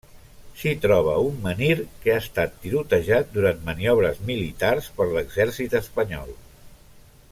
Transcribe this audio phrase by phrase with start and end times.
[0.61, 6.39] S'hi troba un menhir que ha estat tirotejat durant maniobres militars per l'exèrcit espanyol.